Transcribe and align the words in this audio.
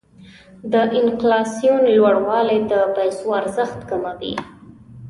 د 0.71 0.73
انفلاسیون 0.99 1.81
لوړوالی 1.97 2.59
د 2.71 2.73
پیسو 2.95 3.27
ارزښت 3.41 3.79
کموي. 3.89 4.33